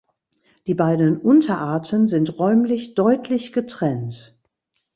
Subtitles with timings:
[0.65, 4.35] Die beiden Unterarten sind räumlich deutlich getrennt.